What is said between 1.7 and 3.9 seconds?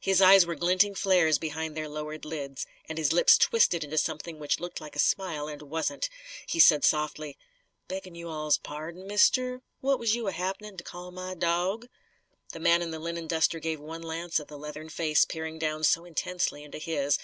their lowered lids, and his lips twisted